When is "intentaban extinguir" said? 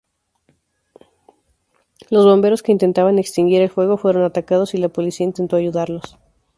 2.71-3.61